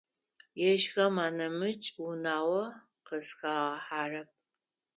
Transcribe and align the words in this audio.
Ежьхэм 0.69 1.15
анэмыкӏ 1.25 1.89
унагъо 2.05 2.63
къызхагъахьэрэп. 3.07 4.29